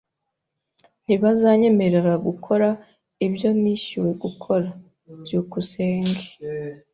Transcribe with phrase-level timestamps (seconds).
[1.05, 2.67] Ntibazanyemerera gukora
[3.25, 4.67] ibyo nishyuwe gukora.
[5.23, 6.23] byukusenge